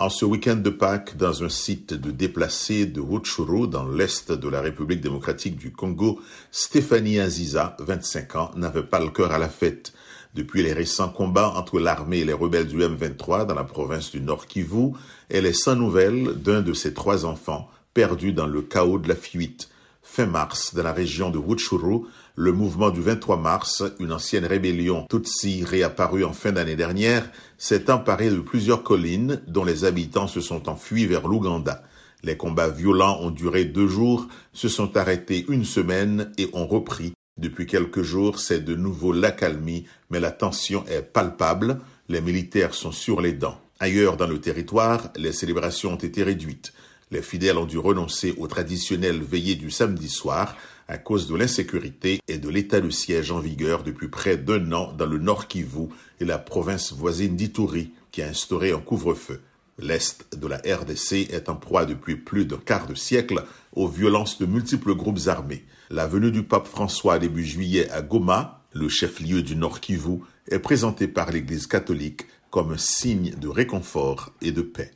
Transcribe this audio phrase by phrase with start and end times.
[0.00, 4.48] En ce week-end de Pâques, dans un site de déplacés de Rutshuru, dans l'est de
[4.48, 6.20] la République démocratique du Congo,
[6.52, 9.92] Stéphanie Aziza, 25 ans, n'avait pas le cœur à la fête.
[10.34, 14.20] Depuis les récents combats entre l'armée et les rebelles du M23 dans la province du
[14.20, 14.92] Nord Kivu,
[15.30, 19.16] elle est sans nouvelles d'un de ses trois enfants, perdus dans le chaos de la
[19.16, 19.68] fuite.
[20.10, 25.06] Fin mars, dans la région de Rutshuru, le mouvement du 23 mars, une ancienne rébellion
[25.08, 30.40] Tutsi réapparue en fin d'année dernière, s'est emparé de plusieurs collines dont les habitants se
[30.40, 31.84] sont enfuis vers l'Ouganda.
[32.24, 37.12] Les combats violents ont duré deux jours, se sont arrêtés une semaine et ont repris.
[37.36, 41.80] Depuis quelques jours, c'est de nouveau l'accalmie, mais la tension est palpable.
[42.08, 43.60] Les militaires sont sur les dents.
[43.78, 46.72] Ailleurs dans le territoire, les célébrations ont été réduites.
[47.10, 50.56] Les fidèles ont dû renoncer aux traditionnelles veillées du samedi soir
[50.88, 54.92] à cause de l'insécurité et de l'état de siège en vigueur depuis près d'un an
[54.92, 55.88] dans le Nord Kivu
[56.20, 59.40] et la province voisine d'Ituri qui a instauré un couvre-feu.
[59.78, 64.38] L'Est de la RDC est en proie depuis plus d'un quart de siècle aux violences
[64.38, 65.64] de multiples groupes armés.
[65.88, 70.18] La venue du pape François début juillet à Goma, le chef-lieu du Nord Kivu,
[70.50, 74.90] est présentée par l'Église catholique comme un signe de réconfort et de paix.